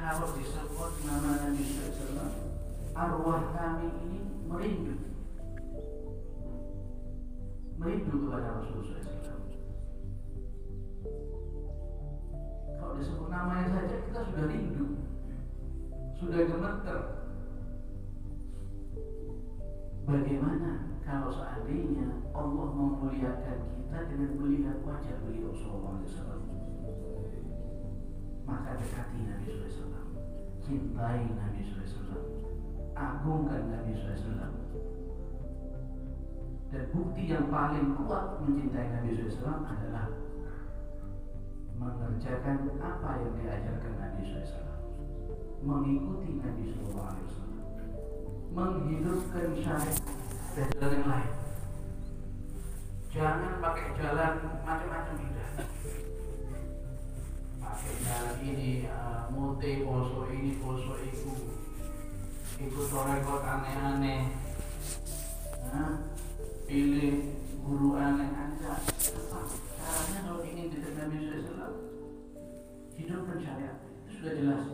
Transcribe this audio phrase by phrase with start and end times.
[0.00, 2.32] kalau disebut nama Nabi SAW,
[2.96, 4.96] arwah kami ini merindu,
[7.76, 9.44] merindu kepada Rasulullah SAW.
[12.80, 14.86] Kalau disebut namanya saja kita sudah rindu,
[16.16, 17.00] sudah gemeter.
[20.08, 26.40] Bagaimana kalau seandainya Allah memuliakan kita dengan melihat wajah beliau Wasallam?
[28.48, 30.14] Maka dekati Nabi SAW,
[30.64, 32.24] cintai Nabi SAW,
[32.96, 34.52] agungkan Nabi SAW.
[36.70, 40.06] Dan bukti yang paling kuat mencintai Nabi SAW adalah
[41.80, 44.78] mengerjakan apa yang diajarkan Nabi SAW,
[45.64, 47.16] mengikuti Nabi SAW,
[48.50, 49.98] menghidupkan syariat
[50.58, 51.32] dan jalan yang lain.
[53.10, 54.32] Jangan pakai jalan
[54.62, 55.50] macam-macam tidak.
[57.78, 61.30] Jalan ini, uh, mute, poso ini, poso itu,
[62.58, 64.26] ikut rekod aneh-aneh,
[65.70, 66.02] nah,
[66.66, 67.30] pilih
[67.62, 68.74] guru aneh-aneh.
[69.78, 71.74] Caranya kalau ingin dekat Nabi SAW?
[72.98, 74.64] Hidupkan syariat itu sudah jelas.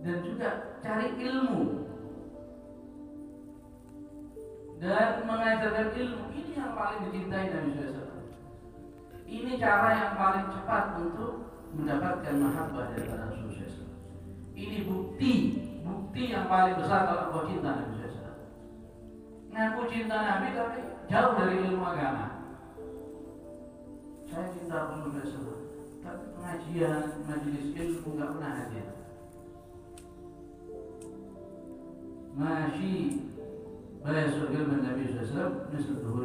[0.00, 0.48] Dan juga
[0.84, 1.60] cari ilmu
[4.80, 8.19] dan mengajarkan ilmu ini yang paling dicintai Nabi SAW.
[9.30, 13.94] Ini cara yang paling cepat untuk mendapatkan mahabbah dari Rasulullah SAW.
[14.58, 15.32] Ini bukti,
[15.86, 18.34] bukti yang paling besar kalau kau cinta Nabi SAW.
[19.54, 22.26] Ngaku cinta Nabi tapi jauh dari ilmu agama.
[24.26, 25.62] Saya cinta Rasulullah SAW,
[26.02, 28.86] tapi pengajian, majelis ilmu nggak pernah hadir.
[32.34, 33.30] Masih
[34.00, 36.24] Bayasul ilmu Nabi SAW Misal duhur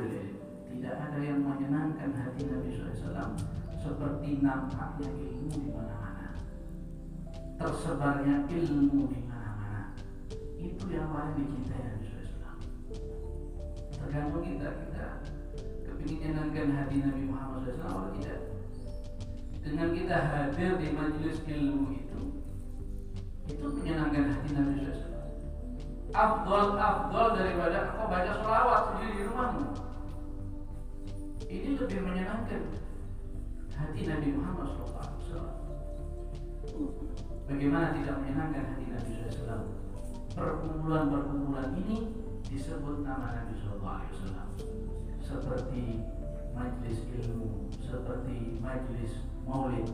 [0.75, 3.39] Tidak ada yang menyenangkan hati Nabi SAW
[3.79, 6.35] Seperti nampaknya ilmu di mana-mana.
[7.55, 9.95] Tersebarnya ilmu di mana-mana.
[10.59, 12.59] Itu yang paling dicintai Nabi SAW
[14.03, 15.07] Tergantung kita Kita
[15.87, 18.41] kepingin menyenangkan hati Nabi Muhammad SAW atau tidak.
[19.63, 22.21] Dengan kita hadir di majelis ilmu itu
[23.47, 25.15] Itu menyenangkan hati Nabi SAW
[26.15, 29.84] afdol afdol daripada kau baca sholawat sendiri di rumahmu.
[31.45, 32.61] Ini lebih menyenangkan
[33.77, 35.45] hati Nabi Muhammad SAW.
[37.45, 39.69] Bagaimana tidak menyenangkan hati Nabi SAW?
[40.33, 42.09] Perkumpulan-perkumpulan ini
[42.49, 44.01] disebut nama Nabi SAW
[45.21, 46.01] seperti
[46.57, 49.85] majlis ilmu, seperti majlis maulid.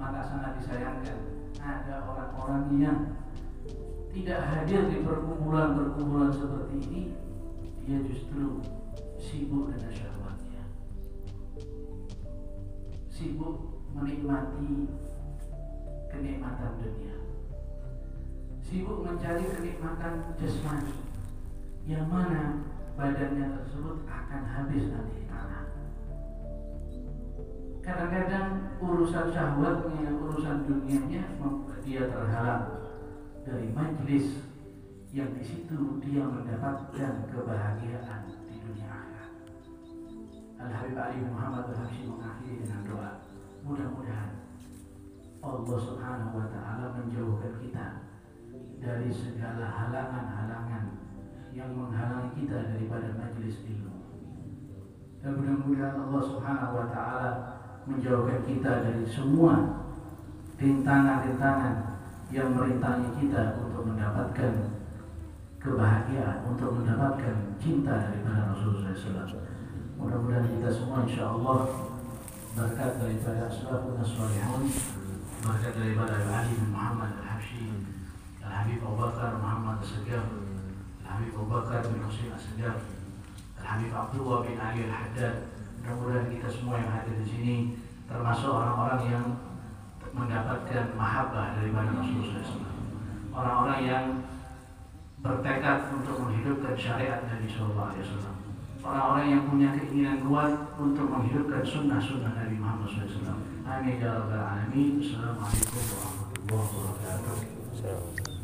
[0.00, 1.18] Maka sangat disayangkan
[1.60, 2.98] ada orang-orang yang
[4.10, 7.02] tidak hadir di perkumpulan-perkumpulan seperti ini,
[7.84, 8.64] dia justru
[9.20, 10.64] sibuk dengan syahwatnya.
[13.12, 14.88] Sibuk menikmati
[16.08, 17.16] kenikmatan dunia.
[18.64, 20.96] Sibuk mencari kenikmatan jasmani
[21.84, 22.64] yang mana
[22.96, 25.64] badannya tersebut akan habis nanti di tanah.
[27.84, 28.48] Kadang-kadang
[28.80, 32.88] urusan syahwatnya, urusan dunianya membuat dia terhalang
[33.44, 34.48] dari majlis
[35.10, 38.39] yang di situ dia mendapatkan kebahagiaan
[38.70, 39.30] dunia akhirat.
[40.62, 43.10] Al Habib Ali Muhammad Al Habsyi mengakhiri dengan doa.
[43.66, 44.30] Mudah-mudahan
[45.42, 47.86] Allah Subhanahu wa taala menjauhkan kita
[48.78, 50.84] dari segala halangan-halangan
[51.50, 53.94] yang menghalangi kita daripada majlis ilmu.
[55.20, 57.30] Dan mudah-mudahan Allah Subhanahu wa taala
[57.90, 59.82] menjauhkan kita dari semua
[60.60, 61.74] rintangan-rintangan
[62.30, 64.52] yang merintangi kita untuk mendapatkan
[65.60, 68.19] kebahagiaan, untuk mendapatkan cinta daripada
[69.00, 69.40] SAW.
[69.96, 71.72] Mudah-mudahan kita semua insya Allah
[72.52, 74.64] berkat daripada Asbabun Salihun,
[75.40, 77.88] berkat daripada Ali bin Muhammad Al-Habsyi,
[78.44, 80.24] Al-Habib Abu Bakar Muhammad Al-Segar,
[81.04, 82.76] Al-Habib Abu Bakar bin Husain Al-Segar,
[83.60, 85.48] Al-Habib Abdullah bin Ali Al-Haddad.
[85.80, 87.56] Mudah-mudahan kita semua yang hadir di sini
[88.04, 89.26] termasuk orang-orang yang
[90.12, 92.76] mendapatkan mahabbah daripada Rasulullah SAW.
[93.30, 94.04] Orang-orang yang
[95.22, 98.49] bertekad untuk menghidupkan syariat Nabi Sallallahu Alaihi Wasallam.
[98.80, 103.44] Orang-orang yang punya keinginan kuat untuk menghidupkan sunnah-sunnah Nabi Muhammad SAW.
[103.68, 105.04] Amin ya rabbal alamin.
[105.04, 108.39] Assalamualaikum warahmatullahi wabarakatuh.